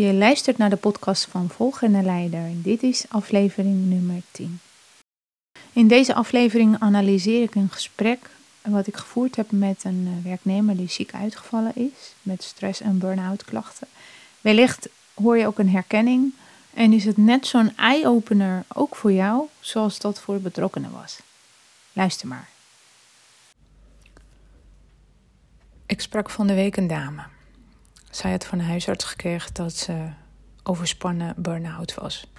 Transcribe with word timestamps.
Je 0.00 0.14
luistert 0.14 0.58
naar 0.58 0.70
de 0.70 0.76
podcast 0.76 1.24
van 1.24 1.48
Volgende 1.48 2.02
Leider. 2.02 2.50
Dit 2.54 2.82
is 2.82 3.04
aflevering 3.08 3.86
nummer 3.86 4.22
10. 4.30 4.60
In 5.72 5.88
deze 5.88 6.14
aflevering 6.14 6.76
analyseer 6.78 7.42
ik 7.42 7.54
een 7.54 7.68
gesprek 7.70 8.30
wat 8.62 8.86
ik 8.86 8.96
gevoerd 8.96 9.36
heb 9.36 9.50
met 9.50 9.84
een 9.84 10.06
eh, 10.06 10.24
werknemer 10.24 10.76
die 10.76 10.88
ziek 10.90 11.14
uitgevallen 11.14 11.72
is 11.74 12.14
met 12.22 12.42
stress- 12.42 12.80
en 12.80 12.98
burn-out 12.98 13.44
klachten. 13.44 13.86
Wellicht 14.40 14.88
hoor 15.14 15.38
je 15.38 15.46
ook 15.46 15.58
een 15.58 15.70
herkenning 15.70 16.34
en 16.74 16.92
is 16.92 17.04
het 17.04 17.16
net 17.16 17.46
zo'n 17.46 17.76
eye-opener 17.76 18.64
ook 18.74 18.96
voor 18.96 19.12
jou, 19.12 19.46
zoals 19.60 19.98
dat 19.98 20.20
voor 20.20 20.40
betrokkenen 20.40 20.90
was. 20.90 21.20
Luister 21.92 22.28
maar. 22.28 22.48
Ik 25.86 26.00
sprak 26.00 26.30
van 26.30 26.46
de 26.46 26.54
week 26.54 26.76
een 26.76 26.86
dame. 26.86 27.22
Zij 28.10 28.30
had 28.30 28.44
van 28.44 28.58
de 28.58 28.64
huisarts 28.64 29.04
gekregen 29.04 29.54
dat 29.54 29.72
ze 29.72 30.08
overspannen 30.62 31.34
burn-out 31.36 31.94
was. 31.94 32.30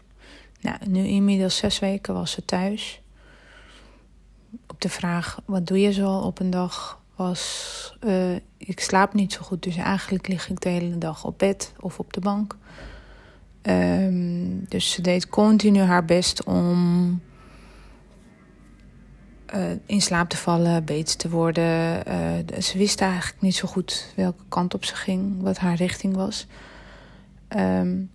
Nou, 0.61 0.77
nu 0.87 1.03
inmiddels 1.07 1.57
zes 1.57 1.79
weken 1.79 2.13
was 2.13 2.31
ze 2.31 2.45
thuis. 2.45 3.01
Op 4.67 4.81
de 4.81 4.89
vraag, 4.89 5.39
wat 5.45 5.67
doe 5.67 5.79
je 5.79 5.93
zo 5.93 6.17
op 6.17 6.39
een 6.39 6.49
dag, 6.49 7.01
was... 7.15 7.95
Uh, 8.03 8.35
ik 8.57 8.79
slaap 8.79 9.13
niet 9.13 9.33
zo 9.33 9.41
goed, 9.41 9.63
dus 9.63 9.75
eigenlijk 9.75 10.27
lig 10.27 10.49
ik 10.49 10.61
de 10.61 10.69
hele 10.69 10.97
dag 10.97 11.25
op 11.25 11.37
bed 11.37 11.73
of 11.79 11.99
op 11.99 12.13
de 12.13 12.19
bank. 12.19 12.57
Um, 13.61 14.65
dus 14.67 14.91
ze 14.91 15.01
deed 15.01 15.27
continu 15.27 15.79
haar 15.79 16.05
best 16.05 16.43
om 16.43 17.21
uh, 19.55 19.71
in 19.85 20.01
slaap 20.01 20.29
te 20.29 20.37
vallen, 20.37 20.85
beter 20.85 21.17
te 21.17 21.29
worden. 21.29 22.07
Uh, 22.07 22.61
ze 22.61 22.77
wist 22.77 23.01
eigenlijk 23.01 23.41
niet 23.41 23.55
zo 23.55 23.67
goed 23.67 24.13
welke 24.15 24.43
kant 24.49 24.73
op 24.73 24.85
ze 24.85 24.95
ging, 24.95 25.41
wat 25.41 25.57
haar 25.57 25.75
richting 25.75 26.15
was. 26.15 26.47
Um, 27.57 28.11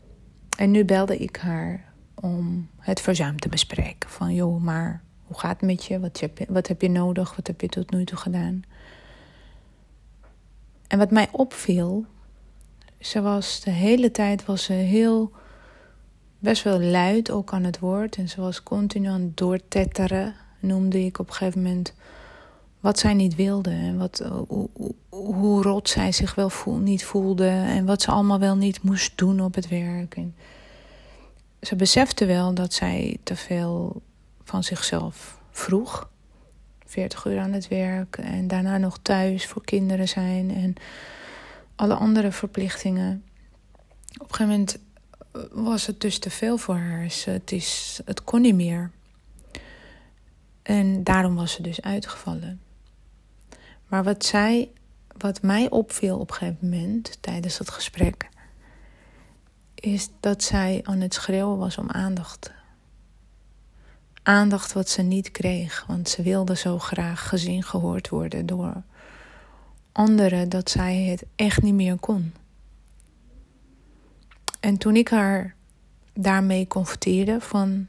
en 0.56 0.70
nu 0.70 0.84
belde 0.84 1.18
ik 1.18 1.36
haar 1.36 1.84
om 2.14 2.68
het 2.78 3.00
verzuim 3.00 3.38
te 3.38 3.48
bespreken. 3.48 4.10
Van 4.10 4.34
joh, 4.34 4.62
maar 4.62 5.02
hoe 5.26 5.38
gaat 5.38 5.60
het 5.60 5.70
met 5.70 5.84
je? 5.84 6.00
Wat, 6.00 6.20
heb 6.20 6.38
je? 6.38 6.46
wat 6.48 6.68
heb 6.68 6.82
je 6.82 6.90
nodig? 6.90 7.36
Wat 7.36 7.46
heb 7.46 7.60
je 7.60 7.68
tot 7.68 7.90
nu 7.90 8.04
toe 8.04 8.18
gedaan? 8.18 8.62
En 10.86 10.98
wat 10.98 11.10
mij 11.10 11.28
opviel, 11.32 12.04
ze 13.00 13.20
was 13.20 13.60
de 13.60 13.70
hele 13.70 14.10
tijd 14.10 14.44
was 14.44 14.64
ze 14.64 14.72
heel 14.72 15.32
best 16.38 16.62
wel 16.62 16.80
luid 16.80 17.30
ook 17.30 17.52
aan 17.52 17.64
het 17.64 17.78
woord. 17.78 18.16
En 18.16 18.28
ze 18.28 18.40
was 18.40 18.62
continu 18.62 19.08
aan 19.08 19.20
het 19.20 19.36
doortetteren 19.36 20.34
noemde 20.60 21.04
ik 21.04 21.18
op 21.18 21.28
een 21.28 21.34
gegeven 21.34 21.62
moment 21.62 21.94
wat 22.80 22.98
zij 22.98 23.14
niet 23.14 23.34
wilde. 23.34 23.70
En 23.70 23.98
wat, 23.98 24.22
hoe, 24.48 24.68
hoe 25.08 25.62
rot 25.62 25.88
zij 25.88 26.12
zich 26.12 26.34
wel 26.34 26.50
voel, 26.50 26.76
niet 26.76 27.04
voelde. 27.04 27.48
En 27.48 27.84
wat 27.84 28.02
ze 28.02 28.10
allemaal 28.10 28.38
wel 28.38 28.56
niet 28.56 28.82
moest 28.82 29.18
doen 29.18 29.40
op 29.40 29.54
het 29.54 29.68
werk. 29.68 30.16
En 30.16 30.34
ze 31.60 31.76
besefte 31.76 32.26
wel 32.26 32.54
dat 32.54 32.72
zij 32.72 33.16
te 33.22 33.36
veel 33.36 34.02
van 34.44 34.64
zichzelf 34.64 35.40
vroeg. 35.50 36.08
40 36.86 37.24
uur 37.24 37.38
aan 37.38 37.52
het 37.52 37.68
werk 37.68 38.16
en 38.16 38.48
daarna 38.48 38.78
nog 38.78 38.98
thuis 39.02 39.46
voor 39.46 39.64
kinderen 39.64 40.08
zijn 40.08 40.54
en 40.54 40.74
alle 41.74 41.94
andere 41.94 42.32
verplichtingen. 42.32 43.24
Op 44.18 44.28
een 44.28 44.34
gegeven 44.34 44.48
moment 44.48 44.78
was 45.52 45.86
het 45.86 46.00
dus 46.00 46.18
te 46.18 46.30
veel 46.30 46.58
voor 46.58 46.76
haar. 46.76 47.06
Het, 47.24 47.52
is, 47.52 48.00
het 48.04 48.24
kon 48.24 48.40
niet 48.40 48.54
meer. 48.54 48.90
En 50.66 51.04
daarom 51.04 51.34
was 51.34 51.52
ze 51.52 51.62
dus 51.62 51.82
uitgevallen. 51.82 52.60
Maar 53.86 54.04
wat 54.04 54.24
zij, 54.24 54.70
wat 55.16 55.42
mij 55.42 55.70
opviel 55.70 56.18
op 56.18 56.30
een 56.30 56.36
gegeven 56.36 56.68
moment 56.70 57.18
tijdens 57.20 57.58
het 57.58 57.70
gesprek, 57.70 58.28
is 59.74 60.08
dat 60.20 60.42
zij 60.42 60.80
aan 60.84 61.00
het 61.00 61.14
schreeuwen 61.14 61.58
was 61.58 61.78
om 61.78 61.90
aandacht. 61.90 62.52
Aandacht 64.22 64.72
wat 64.72 64.88
ze 64.88 65.02
niet 65.02 65.30
kreeg, 65.30 65.84
want 65.86 66.08
ze 66.08 66.22
wilde 66.22 66.56
zo 66.56 66.78
graag 66.78 67.28
gezien, 67.28 67.62
gehoord 67.62 68.08
worden 68.08 68.46
door 68.46 68.82
anderen 69.92 70.48
dat 70.48 70.70
zij 70.70 70.96
het 70.96 71.24
echt 71.36 71.62
niet 71.62 71.74
meer 71.74 71.98
kon. 71.98 72.32
En 74.60 74.78
toen 74.78 74.96
ik 74.96 75.08
haar 75.08 75.54
daarmee 76.14 76.66
confronteerde 76.66 77.40
van 77.40 77.88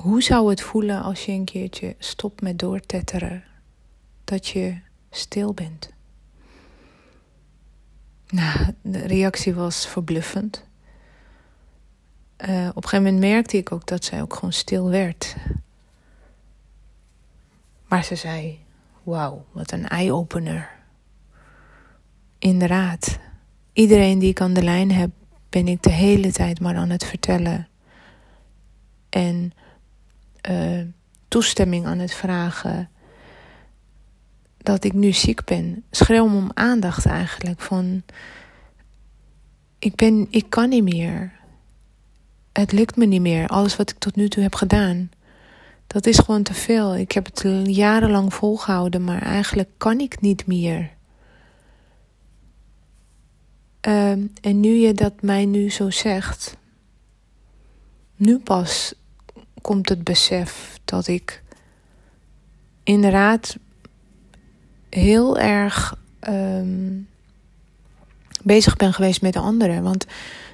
hoe 0.00 0.22
zou 0.22 0.50
het 0.50 0.60
voelen 0.60 1.02
als 1.02 1.24
je 1.24 1.32
een 1.32 1.44
keertje 1.44 1.94
stopt 1.98 2.40
met 2.40 2.58
doortetteren? 2.58 3.44
Dat 4.24 4.46
je 4.46 4.78
stil 5.10 5.54
bent. 5.54 5.90
Nou, 8.28 8.74
de 8.82 8.98
reactie 8.98 9.54
was 9.54 9.86
verbluffend. 9.86 10.64
Uh, 12.48 12.68
op 12.68 12.76
een 12.76 12.88
gegeven 12.88 13.04
moment 13.12 13.32
merkte 13.32 13.56
ik 13.56 13.72
ook 13.72 13.86
dat 13.86 14.04
zij 14.04 14.22
ook 14.22 14.34
gewoon 14.34 14.52
stil 14.52 14.90
werd. 14.90 15.36
Maar 17.88 18.04
ze 18.04 18.14
zei: 18.14 18.58
Wauw, 19.02 19.44
wat 19.52 19.72
een 19.72 19.88
eye-opener. 19.88 20.70
Inderdaad, 22.38 23.18
iedereen 23.72 24.18
die 24.18 24.30
ik 24.30 24.40
aan 24.40 24.52
de 24.52 24.62
lijn 24.62 24.92
heb, 24.92 25.10
ben 25.48 25.68
ik 25.68 25.82
de 25.82 25.90
hele 25.90 26.32
tijd 26.32 26.60
maar 26.60 26.76
aan 26.76 26.90
het 26.90 27.04
vertellen. 27.04 27.68
En 29.08 29.52
uh, 30.50 30.80
toestemming 31.28 31.86
aan 31.86 31.98
het 31.98 32.14
vragen 32.14 32.90
dat 34.58 34.84
ik 34.84 34.92
nu 34.92 35.12
ziek 35.12 35.44
ben. 35.44 35.84
Schreeuw 35.90 36.24
om 36.24 36.50
aandacht 36.54 37.06
eigenlijk. 37.06 37.60
Van 37.60 38.02
ik, 39.78 39.94
ben, 39.94 40.26
ik 40.30 40.46
kan 40.48 40.68
niet 40.68 40.82
meer. 40.82 41.32
Het 42.52 42.72
lukt 42.72 42.96
me 42.96 43.04
niet 43.04 43.20
meer. 43.20 43.48
Alles 43.48 43.76
wat 43.76 43.90
ik 43.90 43.98
tot 43.98 44.16
nu 44.16 44.28
toe 44.28 44.42
heb 44.42 44.54
gedaan. 44.54 45.10
Dat 45.86 46.06
is 46.06 46.18
gewoon 46.18 46.42
te 46.42 46.54
veel. 46.54 46.96
Ik 46.96 47.12
heb 47.12 47.26
het 47.26 47.44
jarenlang 47.64 48.34
volgehouden, 48.34 49.04
maar 49.04 49.22
eigenlijk 49.22 49.68
kan 49.76 50.00
ik 50.00 50.20
niet 50.20 50.46
meer. 50.46 50.90
Uh, 53.88 54.10
en 54.40 54.60
nu 54.60 54.68
je 54.68 54.94
dat 54.94 55.22
mij 55.22 55.44
nu 55.44 55.70
zo 55.70 55.90
zegt, 55.90 56.56
nu 58.16 58.38
pas 58.38 58.94
komt 59.60 59.88
het 59.88 60.04
besef 60.04 60.78
dat 60.84 61.06
ik 61.06 61.42
inderdaad 62.82 63.56
heel 64.88 65.38
erg 65.38 65.96
um, 66.28 67.08
bezig 68.42 68.76
ben 68.76 68.92
geweest 68.92 69.22
met 69.22 69.32
de 69.32 69.38
anderen. 69.38 69.82
Want 69.82 70.06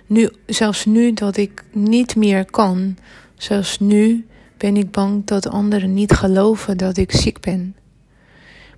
nu, 0.07 0.31
zelfs 0.47 0.85
nu 0.85 1.13
dat 1.13 1.37
ik 1.37 1.65
niet 1.73 2.17
meer 2.17 2.51
kan, 2.51 2.97
zelfs 3.35 3.79
nu 3.79 4.27
ben 4.57 4.77
ik 4.77 4.91
bang 4.91 5.25
dat 5.25 5.49
anderen 5.49 5.95
niet 5.95 6.13
geloven 6.13 6.77
dat 6.77 6.97
ik 6.97 7.13
ziek 7.13 7.41
ben. 7.41 7.77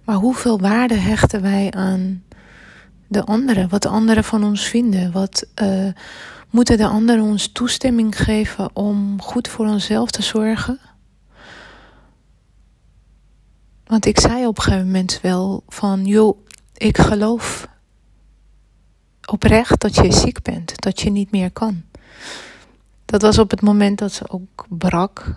Maar 0.04 0.16
hoeveel 0.16 0.60
waarde 0.60 0.94
hechten 0.94 1.42
wij 1.42 1.70
aan 1.70 2.22
de 3.06 3.24
anderen? 3.24 3.68
Wat 3.68 3.82
de 3.82 3.88
anderen 3.88 4.24
van 4.24 4.44
ons 4.44 4.64
vinden? 4.64 5.12
Wat, 5.12 5.46
uh, 5.62 5.88
Moeten 6.50 6.76
de 6.76 6.86
anderen 6.86 7.24
ons 7.24 7.52
toestemming 7.52 8.16
geven 8.16 8.76
om 8.76 9.22
goed 9.22 9.48
voor 9.48 9.66
onszelf 9.66 10.10
te 10.10 10.22
zorgen? 10.22 10.80
Want 13.84 14.06
ik 14.06 14.20
zei 14.20 14.46
op 14.46 14.56
een 14.56 14.62
gegeven 14.62 14.86
moment 14.86 15.18
wel 15.22 15.62
van, 15.68 16.04
joh, 16.04 16.38
ik 16.74 16.98
geloof 16.98 17.68
oprecht 19.24 19.80
dat 19.80 19.94
je 19.94 20.12
ziek 20.12 20.42
bent, 20.42 20.82
dat 20.82 21.00
je 21.00 21.10
niet 21.10 21.30
meer 21.30 21.50
kan. 21.50 21.82
Dat 23.04 23.22
was 23.22 23.38
op 23.38 23.50
het 23.50 23.60
moment 23.60 23.98
dat 23.98 24.12
ze 24.12 24.30
ook 24.30 24.66
brak. 24.68 25.34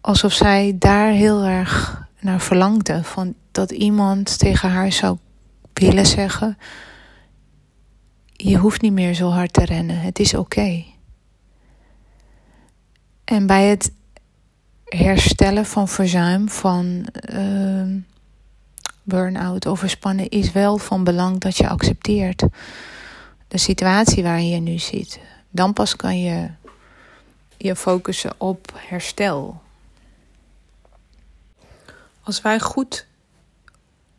Alsof 0.00 0.32
zij 0.32 0.76
daar 0.78 1.10
heel 1.10 1.42
erg 1.42 2.02
naar 2.20 2.40
verlangde. 2.40 3.04
Van 3.04 3.34
dat 3.52 3.70
iemand 3.70 4.38
tegen 4.38 4.70
haar 4.70 4.92
zou 4.92 5.18
willen 5.72 6.06
zeggen: 6.06 6.58
je 8.40 8.56
hoeft 8.56 8.80
niet 8.80 8.92
meer 8.92 9.14
zo 9.14 9.28
hard 9.28 9.52
te 9.52 9.64
rennen. 9.64 10.00
Het 10.00 10.18
is 10.18 10.34
oké. 10.34 10.84
En 13.24 13.46
bij 13.46 13.66
het 13.66 13.92
herstellen 14.84 15.66
van 15.66 15.88
verzuim, 15.88 16.48
van 16.48 17.08
uh, 17.32 17.94
burn-out, 19.02 19.66
overspannen, 19.66 20.28
is 20.28 20.52
wel 20.52 20.78
van 20.78 21.04
belang 21.04 21.38
dat 21.38 21.56
je 21.56 21.68
accepteert 21.68 22.44
de 23.48 23.58
situatie 23.58 24.22
waarin 24.22 24.48
je 24.48 24.60
nu 24.60 24.78
zit. 24.78 25.20
Dan 25.50 25.72
pas 25.72 25.96
kan 25.96 26.20
je 26.20 26.50
je 27.56 27.76
focussen 27.76 28.32
op 28.36 28.72
herstel. 28.76 29.60
Als 32.22 32.42
wij, 32.42 32.60
goed 32.60 33.06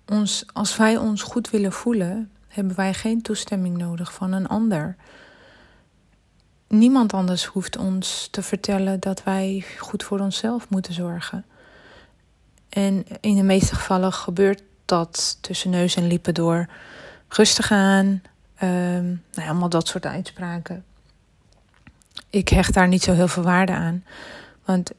ons, 0.06 0.46
als 0.54 0.78
wij 0.78 0.98
ons 0.98 1.22
goed 1.22 1.50
willen 1.50 1.72
voelen, 1.72 2.32
hebben 2.60 2.78
wij 2.78 2.94
geen 2.94 3.22
toestemming 3.22 3.78
nodig 3.78 4.14
van 4.14 4.32
een 4.32 4.48
ander. 4.48 4.96
Niemand 6.68 7.14
anders 7.14 7.46
hoeft 7.46 7.78
ons 7.78 8.28
te 8.32 8.42
vertellen 8.42 9.00
dat 9.00 9.24
wij 9.24 9.66
goed 9.78 10.04
voor 10.04 10.20
onszelf 10.20 10.70
moeten 10.70 10.94
zorgen. 10.94 11.46
En 12.70 13.06
in 13.22 13.36
de 13.36 13.44
meeste 13.44 13.76
gevallen 13.76 14.14
gebeurt 14.14 14.62
dat 14.86 15.38
tussen 15.42 15.70
neus 15.70 15.96
en 15.96 16.08
lippen 16.08 16.34
door. 16.34 16.70
Rustig 17.28 17.72
aan, 17.72 18.06
um, 18.06 19.04
nou 19.08 19.22
ja, 19.32 19.48
allemaal 19.48 19.70
dat 19.70 19.88
soort 19.88 20.06
uitspraken. 20.06 20.84
Ik 22.30 22.50
hecht 22.50 22.74
daar 22.74 22.88
niet 22.88 23.04
zo 23.04 23.14
heel 23.14 23.28
veel 23.28 23.44
waarde 23.44 23.74
aan. 23.74 24.04
Want 24.66 24.92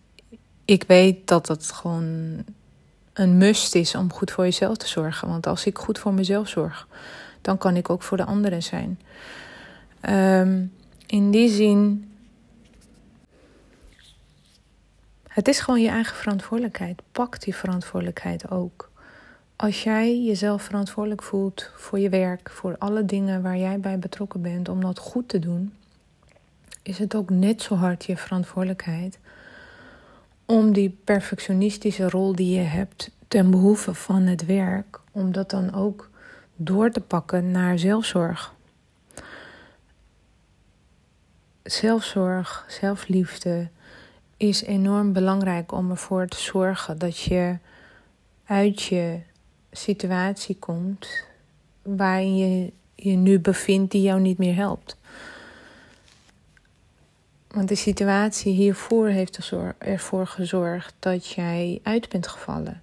ik 0.65 0.85
weet 0.87 1.29
dat 1.29 1.49
het 1.49 1.73
gewoon 1.73 2.45
een 3.13 3.37
must 3.37 3.75
is 3.75 3.95
om 3.95 4.13
goed 4.13 4.31
voor 4.31 4.45
jezelf 4.45 4.77
te 4.77 4.89
zorgen. 4.89 5.29
Want 5.29 5.47
als 5.47 5.67
ik 5.67 5.79
goed 5.79 5.99
voor 5.99 6.15
mezelf 6.15 6.49
zorg, 6.49 6.87
dan 7.41 7.59
kan 7.59 7.77
ik 7.77 7.91
ook 7.91 8.03
voor 8.03 8.17
de 8.17 8.25
anderen 8.25 8.63
zijn. 8.63 9.01
Um, 10.09 10.73
in 11.07 11.31
die 11.31 11.49
zin. 11.49 12.13
Het 15.29 15.49
is 15.49 15.61
gewoon 15.61 15.81
je 15.81 15.89
eigen 15.89 16.17
verantwoordelijkheid. 16.17 17.03
Pak 17.13 17.41
die 17.41 17.55
verantwoordelijkheid 17.55 18.51
ook. 18.51 18.91
Als 19.57 19.83
jij 19.83 20.23
jezelf 20.23 20.63
verantwoordelijk 20.63 21.23
voelt 21.23 21.71
voor 21.77 21.99
je 21.99 22.09
werk, 22.09 22.51
voor 22.51 22.77
alle 22.79 23.05
dingen 23.05 23.43
waar 23.43 23.57
jij 23.57 23.81
bij 23.81 23.99
betrokken 23.99 24.43
bent, 24.43 24.69
om 24.69 24.81
dat 24.81 24.99
goed 24.99 25.29
te 25.29 25.39
doen, 25.39 25.73
is 26.83 26.99
het 26.99 27.15
ook 27.15 27.31
net 27.31 27.63
zo 27.63 27.75
hard 27.75 28.05
je 28.05 28.17
verantwoordelijkheid 28.17 29.19
om 30.51 30.73
die 30.73 30.99
perfectionistische 31.05 32.09
rol 32.09 32.35
die 32.35 32.57
je 32.57 32.65
hebt 32.65 33.11
ten 33.29 33.51
behoeve 33.51 33.95
van 33.95 34.23
het 34.23 34.47
werk, 34.47 35.01
om 35.13 35.33
dat 35.33 35.51
dan 35.51 35.75
ook 35.75 36.10
door 36.63 36.91
te 36.91 37.01
pakken 37.01 37.51
naar 37.51 37.79
zelfzorg. 37.79 38.55
Zelfzorg, 41.63 42.65
zelfliefde 42.69 43.69
is 44.37 44.63
enorm 44.63 45.13
belangrijk 45.13 45.73
om 45.73 45.91
ervoor 45.91 46.27
te 46.27 46.41
zorgen 46.41 46.99
dat 46.99 47.19
je 47.19 47.59
uit 48.45 48.83
je 48.83 49.21
situatie 49.73 50.57
komt 50.59 51.25
waarin 51.83 52.37
je 52.37 52.73
je 52.95 53.17
nu 53.17 53.39
bevindt 53.39 53.91
die 53.91 54.03
jou 54.03 54.21
niet 54.21 54.39
meer 54.39 54.55
helpt. 54.55 54.97
Want 57.49 57.69
de 57.69 57.75
situatie 57.75 58.53
hiervoor 58.53 59.09
heeft 59.09 59.53
ervoor 59.79 60.27
gezorgd 60.27 60.95
dat 60.99 61.27
jij 61.27 61.81
uit 61.83 62.09
bent 62.09 62.27
gevallen. 62.27 62.83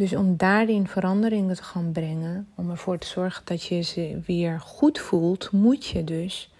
Dus 0.00 0.14
om 0.14 0.36
daarin 0.36 0.86
veranderingen 0.86 1.56
te 1.56 1.62
gaan 1.62 1.92
brengen, 1.92 2.48
om 2.54 2.70
ervoor 2.70 2.98
te 2.98 3.06
zorgen 3.06 3.42
dat 3.44 3.62
je 3.64 3.80
ze 3.80 4.20
weer 4.26 4.60
goed 4.60 4.98
voelt, 4.98 5.52
moet 5.52 5.86
je 5.86 6.04
dus 6.04 6.52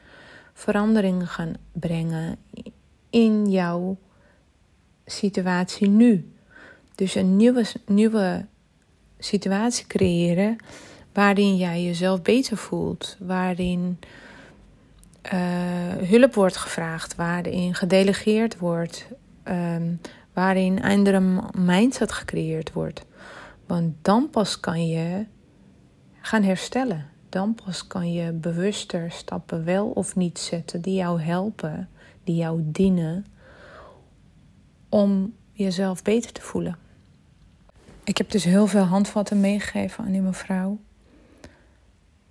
veranderingen 0.52 1.26
gaan 1.26 1.54
brengen 1.72 2.36
in 3.10 3.50
jouw 3.50 3.96
situatie 5.04 5.88
nu. 5.88 6.32
Dus 6.94 7.14
een 7.14 7.36
nieuwe, 7.36 7.64
nieuwe 7.86 8.46
situatie 9.18 9.86
creëren 9.86 10.56
waarin 11.12 11.56
jij 11.56 11.82
jezelf 11.82 12.22
beter 12.22 12.56
voelt, 12.56 13.16
waarin 13.20 13.98
uh, 15.32 16.08
hulp 16.08 16.34
wordt 16.34 16.56
gevraagd, 16.56 17.14
waarin 17.14 17.74
gedelegeerd 17.74 18.58
wordt, 18.58 19.06
um, 19.44 20.00
waarin 20.40 20.82
andere 20.82 21.42
mindset 21.58 22.12
gecreëerd 22.12 22.72
wordt. 22.72 23.04
Want 23.66 23.94
dan 24.02 24.30
pas 24.30 24.60
kan 24.60 24.88
je 24.88 25.26
gaan 26.20 26.42
herstellen. 26.42 27.06
Dan 27.28 27.54
pas 27.54 27.86
kan 27.86 28.12
je 28.12 28.32
bewuster 28.32 29.10
stappen 29.10 29.64
wel 29.64 29.86
of 29.86 30.16
niet 30.16 30.38
zetten 30.38 30.80
die 30.80 30.94
jou 30.94 31.20
helpen, 31.20 31.88
die 32.24 32.36
jou 32.36 32.60
dienen 32.64 33.26
om 34.88 35.34
jezelf 35.52 36.02
beter 36.02 36.32
te 36.32 36.40
voelen. 36.40 36.76
Ik 38.04 38.18
heb 38.18 38.30
dus 38.30 38.44
heel 38.44 38.66
veel 38.66 38.84
handvatten 38.84 39.40
meegegeven 39.40 40.04
aan 40.04 40.12
die 40.12 40.20
mevrouw. 40.20 40.78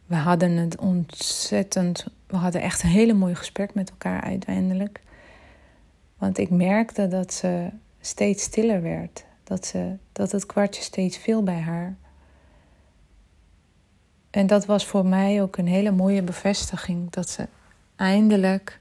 We 0.06 0.15
hadden 0.15 0.51
het 0.51 0.77
ontzettend. 0.79 2.06
We 2.27 2.38
hadden 2.38 2.61
echt 2.61 2.83
een 2.83 2.89
hele 2.89 3.13
mooi 3.13 3.35
gesprek 3.35 3.73
met 3.73 3.89
elkaar 3.89 4.21
uiteindelijk. 4.21 5.01
Want 6.17 6.38
ik 6.38 6.50
merkte 6.50 7.07
dat 7.07 7.33
ze 7.33 7.69
steeds 8.01 8.44
stiller 8.44 8.81
werd. 8.81 9.25
Dat, 9.44 9.66
ze, 9.66 9.96
dat 10.12 10.31
het 10.31 10.46
kwartje 10.46 10.81
steeds 10.81 11.18
viel 11.18 11.44
bij 11.44 11.60
haar. 11.60 11.96
En 14.30 14.48
dat 14.48 14.66
was 14.66 14.86
voor 14.86 15.06
mij 15.06 15.42
ook 15.42 15.57
een 15.57 15.68
hele 15.68 15.92
mooie 15.92 16.24
bevestiging. 16.24 17.10
Dat 17.10 17.30
ze 17.30 17.48
eindelijk 17.96 18.80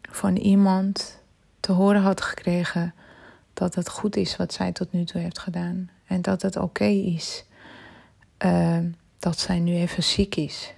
van 0.00 0.36
iemand 0.36 1.20
te 1.60 1.72
horen 1.72 2.02
had 2.02 2.20
gekregen 2.20 2.94
dat 3.54 3.74
het 3.74 3.88
goed 3.88 4.16
is 4.16 4.36
wat 4.36 4.52
zij 4.52 4.72
tot 4.72 4.92
nu 4.92 5.04
toe 5.04 5.20
heeft 5.20 5.38
gedaan. 5.38 5.90
En 6.06 6.22
dat 6.22 6.42
het 6.42 6.56
oké 6.56 6.84
is 6.84 7.44
uh, 8.44 8.78
dat 9.18 9.38
zij 9.38 9.58
nu 9.58 9.74
even 9.74 10.02
ziek 10.02 10.36
is. 10.36 10.74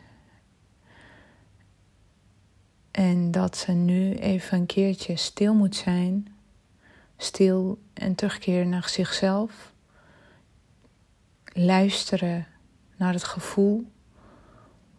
En 2.91 3.31
dat 3.31 3.57
ze 3.57 3.73
nu 3.73 4.15
even 4.15 4.59
een 4.59 4.67
keertje 4.67 5.17
stil 5.17 5.55
moet 5.55 5.77
zijn. 5.77 6.34
Stil 7.17 7.79
en 7.93 8.15
terugkeren 8.15 8.69
naar 8.69 8.89
zichzelf. 8.89 9.73
Luisteren 11.45 12.47
naar 12.97 13.13
het 13.13 13.25
gevoel 13.25 13.93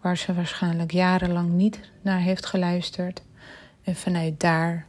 waar 0.01 0.17
ze 0.17 0.33
waarschijnlijk 0.33 0.91
jarenlang 0.91 1.49
niet 1.49 1.79
naar 2.01 2.19
heeft 2.19 2.45
geluisterd. 2.45 3.23
En 3.83 3.95
vanuit 3.95 4.39
daar 4.39 4.87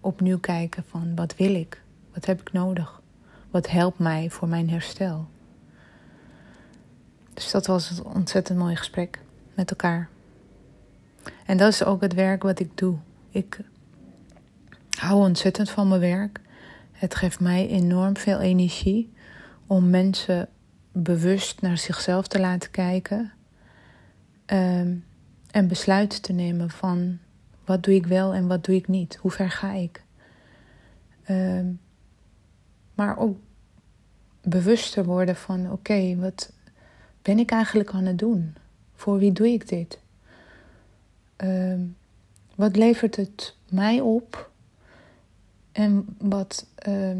opnieuw 0.00 0.38
kijken 0.38 0.84
van 0.88 1.14
wat 1.14 1.36
wil 1.36 1.54
ik? 1.54 1.82
Wat 2.14 2.24
heb 2.24 2.40
ik 2.40 2.52
nodig? 2.52 3.00
Wat 3.50 3.70
helpt 3.70 3.98
mij 3.98 4.30
voor 4.30 4.48
mijn 4.48 4.70
herstel? 4.70 5.28
Dus 7.34 7.50
dat 7.50 7.66
was 7.66 7.90
een 7.90 8.04
ontzettend 8.04 8.58
mooi 8.58 8.76
gesprek 8.76 9.18
met 9.54 9.70
elkaar. 9.70 10.08
En 11.46 11.56
dat 11.56 11.72
is 11.72 11.84
ook 11.84 12.00
het 12.00 12.14
werk 12.14 12.42
wat 12.42 12.60
ik 12.60 12.78
doe. 12.78 12.96
Ik 13.30 13.60
hou 14.98 15.20
ontzettend 15.20 15.70
van 15.70 15.88
mijn 15.88 16.00
werk. 16.00 16.40
Het 16.98 17.14
geeft 17.14 17.40
mij 17.40 17.68
enorm 17.68 18.16
veel 18.16 18.40
energie 18.40 19.12
om 19.66 19.90
mensen 19.90 20.48
bewust 20.92 21.60
naar 21.60 21.78
zichzelf 21.78 22.26
te 22.26 22.40
laten 22.40 22.70
kijken. 22.70 23.32
Um, 24.46 25.04
en 25.50 25.68
besluiten 25.68 26.22
te 26.22 26.32
nemen 26.32 26.70
van 26.70 27.18
wat 27.64 27.82
doe 27.82 27.94
ik 27.94 28.06
wel 28.06 28.34
en 28.34 28.46
wat 28.46 28.64
doe 28.64 28.74
ik 28.74 28.88
niet. 28.88 29.16
Hoe 29.16 29.30
ver 29.30 29.50
ga 29.50 29.72
ik? 29.72 30.02
Um, 31.30 31.80
maar 32.94 33.18
ook 33.18 33.38
bewuster 34.42 35.04
worden 35.04 35.36
van 35.36 35.72
oké, 35.72 36.16
wat 36.16 36.52
ben 37.22 37.38
ik 37.38 37.50
eigenlijk 37.50 37.92
aan 37.92 38.04
het 38.04 38.18
doen? 38.18 38.54
Voor 38.94 39.18
wie 39.18 39.32
doe 39.32 39.48
ik 39.48 39.68
dit? 39.68 39.98
Uh, 41.44 41.80
wat 42.54 42.76
levert 42.76 43.16
het 43.16 43.56
mij 43.68 44.00
op? 44.00 44.50
En 45.78 46.06
wat, 46.18 46.66
uh, 46.88 47.16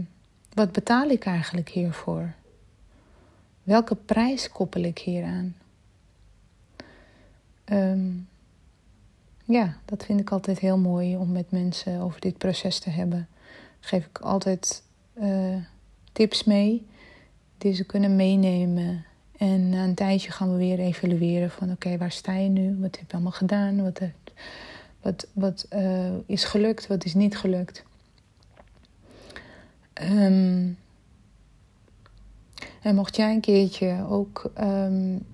wat 0.53 0.73
betaal 0.73 1.09
ik 1.09 1.25
eigenlijk 1.25 1.69
hiervoor? 1.69 2.35
Welke 3.63 3.95
prijs 3.95 4.51
koppel 4.51 4.83
ik 4.83 4.99
hieraan? 4.99 5.55
Um, 7.73 8.29
ja, 9.45 9.77
dat 9.85 10.05
vind 10.05 10.21
ik 10.21 10.31
altijd 10.31 10.59
heel 10.59 10.79
mooi 10.79 11.17
om 11.17 11.33
met 11.33 11.51
mensen 11.51 12.01
over 12.01 12.21
dit 12.21 12.39
proces 12.39 12.79
te 12.79 12.91
hebben. 12.91 13.29
Geef 13.81 14.07
ik 14.07 14.19
altijd 14.19 14.83
uh, 15.21 15.57
tips 16.13 16.45
mee 16.45 16.87
die 17.59 17.75
ze 17.75 17.85
kunnen 17.85 18.17
meenemen. 18.17 19.05
En 19.37 19.69
na 19.69 19.85
een 19.85 19.95
tijdje 19.95 20.31
gaan 20.31 20.53
we 20.53 20.57
weer 20.57 20.79
evalueren 20.79 21.51
van 21.51 21.71
oké, 21.71 21.97
waar 21.97 22.13
sta 22.13 22.35
je 22.35 22.49
nu? 22.49 22.77
Wat 22.81 22.99
heb 22.99 23.07
je 23.07 23.13
allemaal 23.13 23.33
gedaan? 23.33 23.83
Wat, 23.83 24.01
wat, 25.01 25.27
wat 25.33 25.67
uh, 25.73 26.15
is 26.27 26.45
gelukt? 26.45 26.87
Wat 26.87 27.05
is 27.05 27.15
niet 27.15 27.37
gelukt? 27.37 27.87
Um, 30.03 30.79
en 32.83 32.95
mocht 32.95 33.17
jij 33.17 33.35
een 33.35 33.41
keertje 33.41 34.07
ook 34.09 34.51
um, 34.61 35.27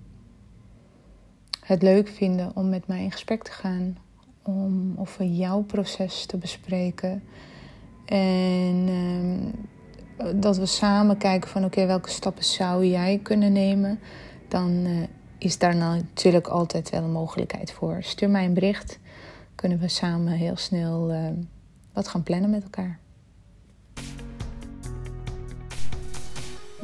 het 1.60 1.82
leuk 1.82 2.08
vinden 2.08 2.50
om 2.54 2.68
met 2.68 2.86
mij 2.86 3.02
in 3.02 3.12
gesprek 3.12 3.42
te 3.42 3.50
gaan 3.50 3.96
om 4.42 4.94
over 4.96 5.24
jouw 5.24 5.62
proces 5.62 6.26
te 6.26 6.36
bespreken. 6.36 7.22
En 8.04 8.86
ehm, 8.88 10.40
dat 10.40 10.56
we 10.56 10.66
samen 10.66 11.16
kijken 11.16 11.50
van 11.50 11.64
oké, 11.64 11.86
welke 11.86 12.10
stappen 12.10 12.44
zou 12.44 12.86
jij 12.86 13.20
kunnen 13.22 13.52
nemen? 13.52 13.98
Dan 14.48 14.70
uh, 14.70 15.02
is 15.38 15.58
daar 15.58 15.76
natuurlijk 15.76 16.46
altijd 16.46 16.90
wel 16.90 17.02
een 17.02 17.12
mogelijkheid 17.12 17.72
voor. 17.72 17.96
Stuur 18.00 18.30
mij 18.30 18.44
een 18.44 18.54
bericht. 18.54 18.98
Kunnen 19.54 19.78
we 19.78 19.88
samen 19.88 20.32
heel 20.32 20.56
snel 20.56 21.12
wat 21.92 22.08
gaan 22.08 22.22
plannen 22.22 22.50
met 22.50 22.62
elkaar. 22.62 22.98